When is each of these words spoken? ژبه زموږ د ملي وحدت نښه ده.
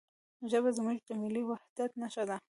ژبه 0.49 0.69
زموږ 0.77 0.97
د 1.07 1.09
ملي 1.21 1.43
وحدت 1.49 1.91
نښه 2.01 2.23
ده. 2.29 2.37